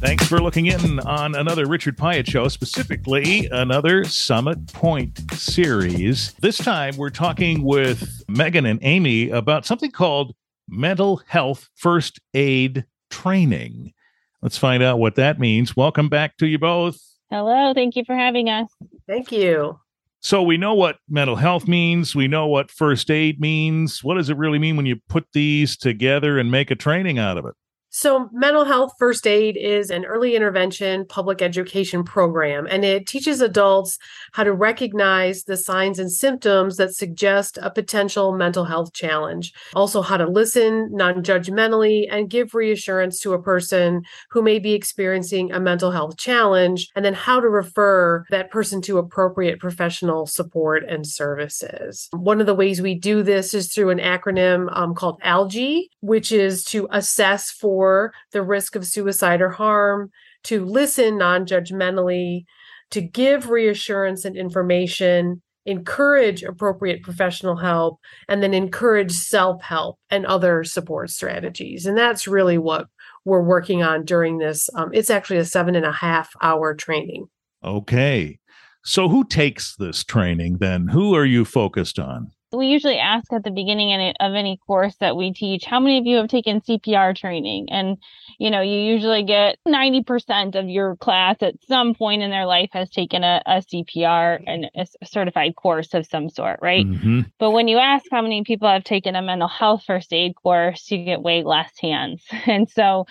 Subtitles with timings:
[0.00, 6.34] Thanks for looking in on another Richard Pyatt show, specifically another Summit Pointe series.
[6.34, 10.36] This time we're talking with Meghan and Amy about something called
[10.68, 13.92] mental health first aid training.
[14.40, 15.76] Let's find out what that means.
[15.76, 17.00] Welcome back to you both.
[17.28, 17.74] Hello.
[17.74, 18.68] Thank you for having us.
[19.08, 19.80] Thank you.
[20.20, 22.14] So we know what mental health means.
[22.14, 24.04] We know what first aid means.
[24.04, 27.36] What does it really mean when you put these together and make a training out
[27.36, 27.54] of it?
[27.90, 33.40] So, mental health first aid is an early intervention public education program, and it teaches
[33.40, 33.98] adults
[34.32, 39.54] how to recognize the signs and symptoms that suggest a potential mental health challenge.
[39.74, 44.74] Also, how to listen non judgmentally and give reassurance to a person who may be
[44.74, 50.26] experiencing a mental health challenge, and then how to refer that person to appropriate professional
[50.26, 52.08] support and services.
[52.12, 56.32] One of the ways we do this is through an acronym um, called ALGEE, which
[56.32, 60.10] is to assess for for the risk of suicide or harm,
[60.42, 62.44] to listen non judgmentally,
[62.90, 70.26] to give reassurance and information, encourage appropriate professional help, and then encourage self help and
[70.26, 71.86] other support strategies.
[71.86, 72.88] And that's really what
[73.24, 74.68] we're working on during this.
[74.74, 77.28] Um, it's actually a seven and a half hour training.
[77.62, 78.40] Okay.
[78.84, 80.88] So, who takes this training then?
[80.88, 82.32] Who are you focused on?
[82.52, 86.06] We usually ask at the beginning of any course that we teach how many of
[86.06, 87.68] you have taken cpr training?
[87.70, 87.98] And
[88.38, 92.70] you know you usually get 90% of your class at some point in their life
[92.72, 96.86] has taken a, a cpr and a certified course of some sort right?
[96.86, 97.20] Mm-hmm.
[97.38, 100.90] but when you ask how many people have taken a mental health first aid course
[100.90, 102.24] you get way less hands.
[102.46, 103.04] And so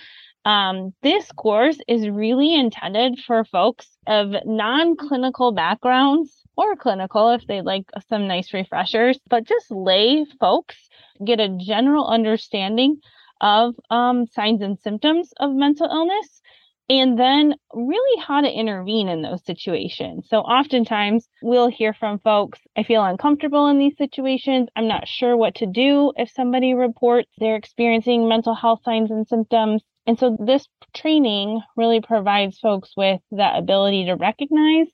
[0.44, 7.46] um, this course is really intended for folks of non clinical backgrounds or clinical if
[7.46, 10.76] they'd like some nice refreshers, but just lay folks
[11.24, 13.00] get a general understanding
[13.40, 16.42] of um, signs and symptoms of mental illness
[16.90, 20.26] and then really how to intervene in those situations.
[20.28, 24.68] So oftentimes we'll hear from folks, I feel uncomfortable in these situations.
[24.74, 29.28] I'm not sure what to do if somebody reports they're experiencing mental health signs and
[29.28, 29.82] symptoms.
[30.06, 30.66] And so this
[30.96, 34.86] training really provides folks with that ability to recognize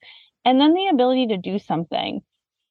[0.44, 2.22] and then the ability to do something.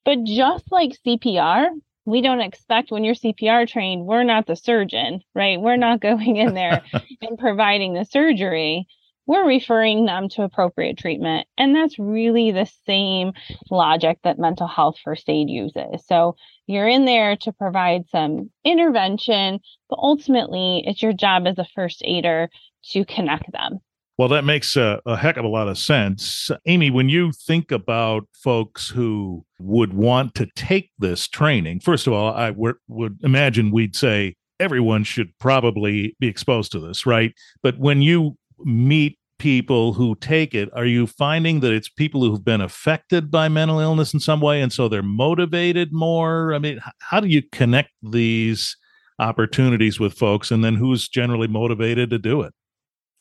[0.06, 1.70] But just like CPR,
[2.06, 5.60] we don't expect when you're CPR trained, we're not the surgeon, right?
[5.60, 6.82] We're not going in there
[7.22, 8.88] and providing the surgery.
[9.26, 11.48] We're referring them to appropriate treatment.
[11.58, 13.32] And that's really the same
[13.72, 16.06] logic that mental health first aid uses.
[16.06, 16.36] So
[16.68, 19.60] you're in there to provide some intervention,
[19.90, 22.50] but ultimately it's your job as a first aider
[22.92, 23.80] to connect them.
[24.18, 26.52] Well, that makes a, a, heck of a lot of sense.
[26.68, 32.14] Amy, when you think about folks who would want to take this training, first of
[32.14, 37.34] all, I w- would imagine we'd say everyone should probably be exposed to this, right?
[37.64, 42.46] But when you meet people who take it, are you finding that it's people who've
[42.46, 46.54] been affected by mental illness in some way and so they're motivated more?
[46.54, 48.78] I mean, how do you connect these
[49.18, 52.54] opportunities with folks and then who's generally motivated to do it?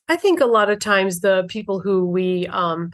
[0.09, 2.91] I think a lot of times the people who we um,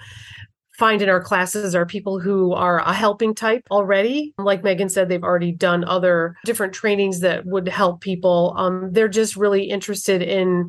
[0.78, 4.32] find in our classes are people who are a helping type already.
[4.38, 8.54] Like Meghan said, they've already done other different trainings that would help people.
[8.56, 10.68] Um, they're just really interested in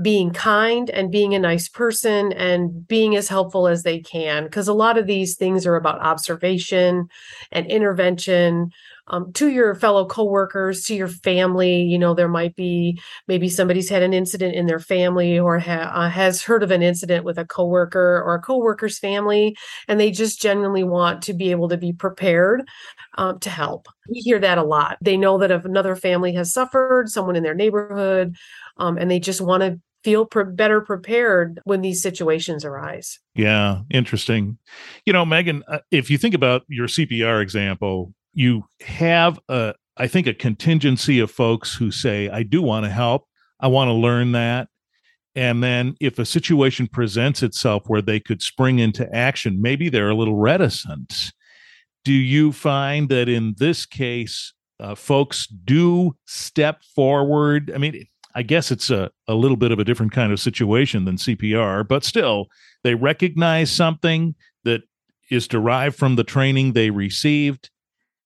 [0.00, 4.68] being kind and being a nice person and being as helpful as they can because
[4.68, 7.08] a lot of these things are about observation
[7.52, 8.70] and intervention
[9.08, 11.82] um, to your fellow coworkers, to your family.
[11.82, 15.90] You know, there might be maybe somebody's had an incident in their family or ha-
[15.92, 19.56] uh, has heard of an incident with a coworker or a coworker's family,
[19.88, 22.62] and they just genuinely want to be able to be prepared
[23.18, 23.88] um, to help.
[24.08, 24.98] We hear that a lot.
[25.00, 28.36] They know that if another family has suffered, someone in their neighborhood,
[28.76, 33.18] um, and they just want to feel pre- better prepared when these situations arise.
[33.34, 34.58] Yeah, interesting.
[35.04, 40.06] You know, Meghan, uh, if you think about your CPR example, you have a I
[40.06, 43.26] think a contingency of folks who say, I do want to help.
[43.60, 44.68] I want to learn that.
[45.34, 50.08] And then if a situation presents itself where they could spring into action, maybe they're
[50.08, 51.32] a little reticent.
[52.04, 57.70] Do you find that in this case, uh, folks do step forward?
[57.74, 61.04] I mean, I guess it's a, a little bit of a different kind of situation
[61.04, 62.46] than CPR, but still,
[62.84, 64.34] they recognize something
[64.64, 64.80] that
[65.30, 67.70] is derived from the training they received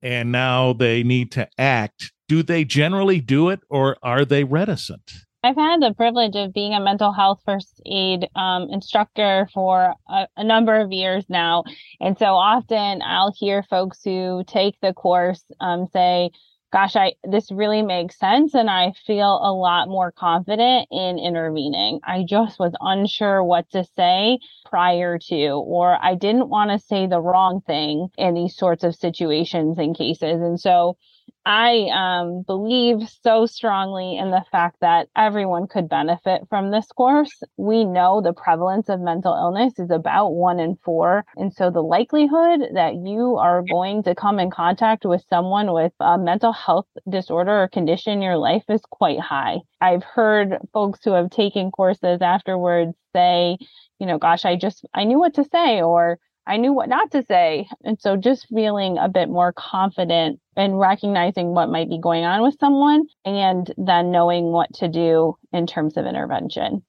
[0.04, 2.12] and now they need to act.
[2.28, 5.10] Do they generally do it or are they reticent?
[5.42, 10.26] I've had the privilege of being a mental health first aid um, instructor for a,
[10.38, 11.64] a, number of years now.
[12.00, 16.30] And so often I'll hear folks who take the course um, say,
[16.74, 22.00] gosh, I this really makes sense and I feel a lot more confident in intervening.
[22.02, 27.06] I just was unsure what to say prior to or I didn't want to say
[27.06, 30.40] the wrong thing in these sorts of situations and cases.
[30.40, 30.96] And so
[31.46, 37.42] I um, believe so strongly in the fact that everyone could benefit from this course.
[37.58, 41.24] We know the prevalence of mental illness is about one in four.
[41.36, 45.92] And so the likelihood that you are going to come in contact with someone with
[46.00, 49.58] a mental health disorder or condition in your life is quite high.
[49.80, 53.58] I've heard folks who have taken courses afterwards say,
[53.98, 57.10] you know, gosh, I just, I knew what to say, or I knew what not
[57.12, 57.68] to say.
[57.84, 62.42] And so just feeling a bit more confident and recognizing what might be going on
[62.42, 66.84] with someone and then knowing what to do in terms of intervention.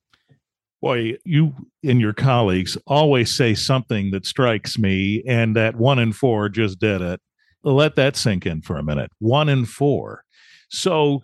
[0.82, 1.54] Boy, you
[1.84, 6.80] and your colleagues always say something that strikes me, and that one in four just
[6.80, 7.20] did it.
[7.64, 9.10] Let that sink in for a minute.
[9.18, 10.24] One in four.
[10.70, 11.24] So,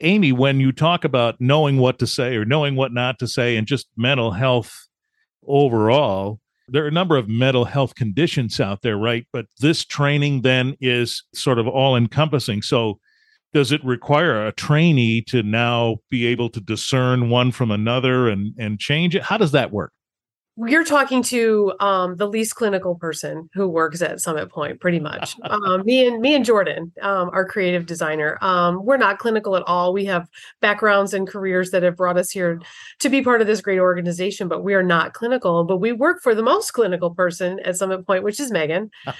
[0.00, 3.56] Amy, when you talk about knowing what to say or knowing what not to say
[3.56, 4.86] and just mental health
[5.44, 6.38] overall,
[6.68, 9.26] there are a number of mental health conditions out there, right?
[9.32, 12.62] But this training then is sort of all encompassing.
[12.62, 12.98] So,
[13.52, 18.54] does it require a trainee to now be able to discern one from another and
[18.58, 19.22] and change it?
[19.22, 19.92] How does that work?
[20.56, 25.36] You're talking to um, the least clinical person who works at Summit Pointe, pretty much.
[25.54, 29.62] Um, me and me and Jordan, um, our creative designer, um, we're not clinical at
[29.66, 29.92] all.
[29.92, 30.28] We have
[30.60, 32.60] backgrounds and careers that have brought us here
[33.00, 35.64] to be part of this great organization, but we are not clinical.
[35.64, 38.90] But we work for the most clinical person at Summit Pointe, which is Meghan.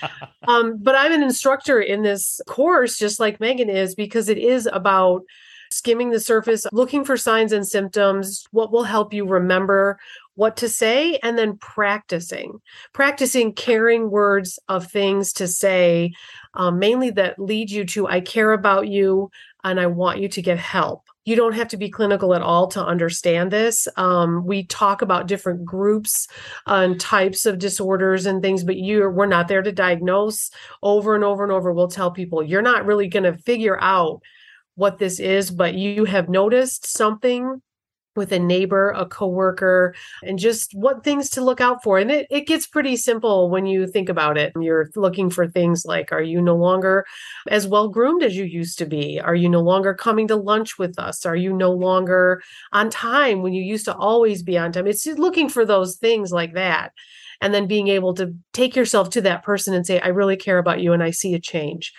[0.47, 4.69] Um, but I'm an instructor in this course, just like Meghan is, because it is
[4.71, 5.23] about
[5.75, 9.99] skimming the surface, looking for signs and symptoms, what will help you remember
[10.37, 12.61] what to say, and then practicing,
[12.93, 16.13] practicing caring words of things to say,
[16.55, 19.31] um, mainly that lead you to, I care about you
[19.63, 21.03] and I want you to get help.
[21.25, 23.89] You don't have to be clinical at all to understand this.
[23.97, 26.29] Um, we talk about different groups
[26.67, 30.51] and types of disorders and things, but you we're not there to diagnose.
[30.83, 34.21] Over and over and over, we'll tell people you're not really going to figure out
[34.75, 37.63] what this is, but you have noticed something
[38.17, 41.99] with a neighbor, a coworker, and just what things to look out for.
[41.99, 44.53] And it, it gets pretty simple when you think about it.
[44.61, 47.05] You're looking for things like Are you no longer
[47.49, 49.21] as well groomed as you used to be?
[49.21, 51.27] Are you no longer coming to lunch with us?
[51.27, 52.43] Are you no longer
[52.73, 54.87] on time when you used to always be on time?
[54.87, 56.93] It's looking for those things like that.
[57.41, 60.59] And then being able to take yourself to that person and say, I really care
[60.59, 61.93] about you and I see a change.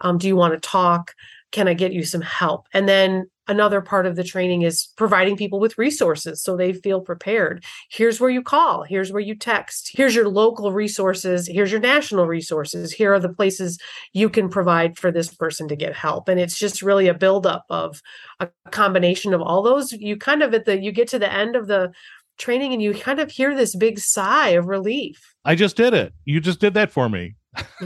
[0.00, 1.14] Um, do you want to talk?
[1.52, 2.66] Can I get you some help?
[2.72, 7.00] And then another part of the training is providing people with resources so they feel
[7.00, 7.64] prepared.
[7.90, 12.26] Here's where you call, here's where you text, here's your local resources, here's your national
[12.26, 13.78] resources, here are the places
[14.12, 16.28] you can provide for this person to get help.
[16.28, 18.00] And it's just really a buildup of
[18.38, 19.92] a combination of all those.
[19.92, 21.90] You kind of at the you get to the end of the
[22.38, 25.34] training and you kind of hear this big sigh of relief.
[25.44, 26.12] I just did it.
[26.24, 27.34] You just did that for me.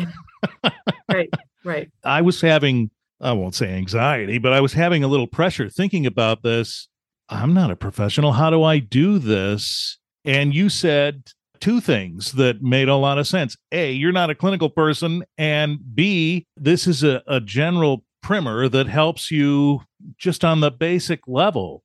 [1.11, 1.31] right,
[1.65, 1.91] right.
[2.05, 2.91] I was having
[3.21, 6.89] I won't say anxiety, but I was having a little pressure thinking about this.
[7.29, 8.33] I'm not a professional.
[8.33, 9.99] How do I do this?
[10.25, 11.31] And you said
[11.61, 13.57] two things that made a lot of sense.
[13.73, 15.23] A, you're not a clinical person.
[15.39, 19.81] And B, this is a, a general primer that helps you
[20.19, 21.83] just on the basic level.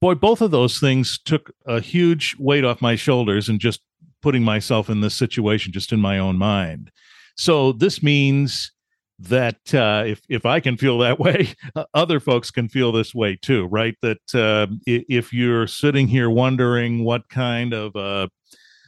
[0.00, 3.80] Boy, both of those things took a huge weight off my shoulders and just
[4.20, 6.90] putting myself in this situation just in my own mind.
[7.36, 8.72] So this means
[9.28, 11.54] that uh, if if I can feel that way,
[11.94, 13.96] other folks can feel this way too, right?
[14.02, 18.30] That uh, if you're sitting here wondering what kind of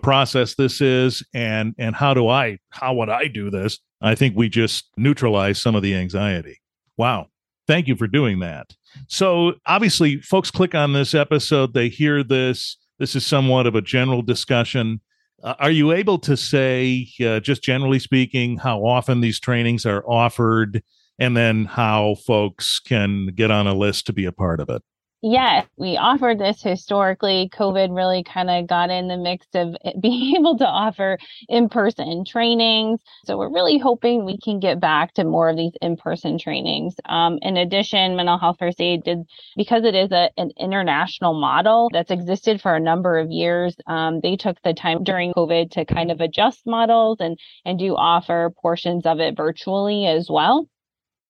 [0.02, 4.36] process this is and and how do I how would I do this, I think
[4.36, 6.60] we just neutralize some of the anxiety.
[6.96, 7.28] Wow,
[7.66, 8.74] thank you for doing that.
[9.08, 12.76] So obviously, folks click on this episode, they hear this.
[12.98, 15.00] This is somewhat of a general discussion.
[15.44, 20.02] Uh, are you able to say, uh, just generally speaking, how often these trainings are
[20.08, 20.82] offered
[21.18, 24.82] and then how folks can get on a list to be a part of it?
[25.26, 27.48] Yes, we offered this historically.
[27.54, 31.16] COVID really kind of got in the mix of being able to offer
[31.48, 33.00] in person trainings.
[33.24, 36.96] So we're really hoping we can get back to more of these in person trainings.
[37.06, 39.20] Um, in addition, Mental Health First Aid did,
[39.56, 44.20] because it is a, an international model that's existed for a number of years, um,
[44.20, 48.52] they took the time during COVID to kind of adjust models and, and do offer
[48.60, 50.68] portions of it virtually as well.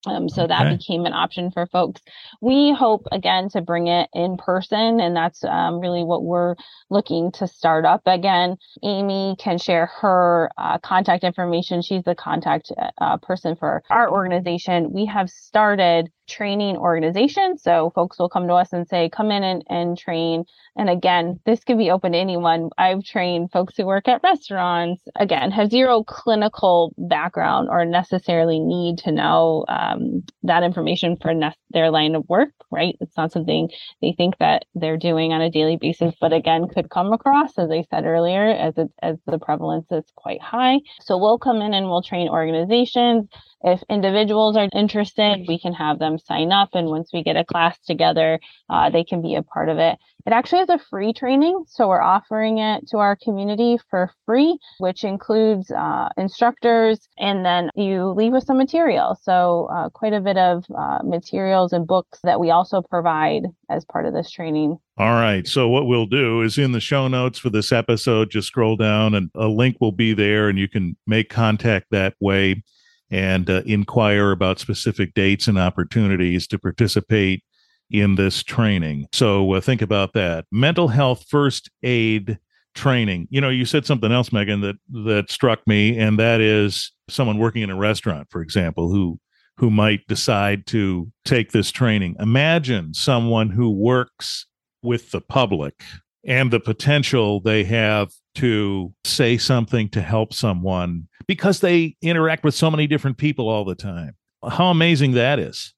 [0.06, 0.48] Um, so okay.
[0.48, 2.02] that became an option for folks.
[2.40, 6.56] We hope again to bring it in person, and that's um, really what we're
[6.90, 8.56] looking to start up again.
[8.82, 11.82] Amy can share her uh, contact information.
[11.82, 12.70] She's the contact
[13.00, 14.92] uh, person for our organization.
[14.92, 17.58] We have started training organization.
[17.58, 20.44] So folks will come to us and say, come in and, and train.
[20.76, 22.70] And again, this could be open to anyone.
[22.78, 28.98] I've trained folks who work at restaurants, again, have zero clinical background or necessarily need
[28.98, 32.96] to know um, that information for ne- their line of work, right?
[33.00, 33.68] It's not something
[34.00, 37.70] they think that they're doing on a daily basis, but again, could come across, as
[37.70, 40.80] I said earlier, as, it, as the prevalence is quite high.
[41.00, 43.28] So we'll come in and we'll train organizations
[43.64, 46.70] if individuals are interested, we can have them sign up.
[46.74, 49.98] And once we get a class together, uh, they can be a part of it.
[50.26, 51.64] It actually is a free training.
[51.68, 57.08] So we're offering it to our community for free, which includes uh, instructors.
[57.18, 59.18] And then you leave with some material.
[59.22, 63.84] So uh, quite a bit of uh, materials and books that we also provide as
[63.84, 64.78] part of this training.
[64.96, 65.46] All right.
[65.46, 69.14] So what we'll do is in the show notes for this episode, just scroll down
[69.14, 72.62] and a link will be there and you can make contact that way
[73.10, 77.42] and uh, inquire about specific dates and opportunities to participate
[77.90, 79.06] in this training.
[79.12, 80.46] So uh, think about that.
[80.50, 82.38] Mental health first aid
[82.74, 83.28] training.
[83.30, 87.38] You know, you said something else, Meghan, that that struck me, and that is someone
[87.38, 89.18] working in a restaurant, for example, who
[89.56, 92.16] who might decide to take this training.
[92.18, 94.46] Imagine someone who works
[94.82, 95.84] with the public
[96.26, 102.54] and the potential they have to say something to help someone because they interact with
[102.54, 104.14] so many different people all the time.
[104.46, 105.74] How amazing that is.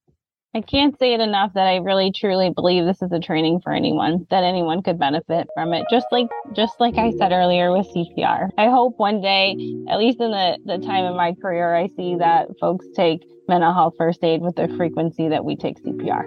[0.54, 3.74] I can't say it enough that I really truly believe this is a training for
[3.74, 7.86] anyone that anyone could benefit from it just like just like I said earlier with
[7.94, 8.48] CPR.
[8.56, 9.50] I hope one day
[9.90, 13.74] at least in the the time in my career I see that folks take mental
[13.74, 16.24] health first aid with the frequency that we take CPR.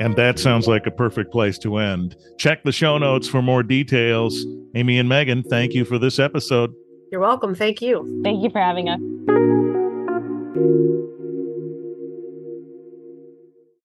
[0.00, 2.16] And that sounds like a perfect place to end.
[2.38, 4.46] Check the show notes for more details.
[4.74, 6.72] Amy and Meghan, thank you for this episode.
[7.10, 7.54] You're welcome.
[7.54, 8.20] Thank you.
[8.22, 9.00] Thank you for having us.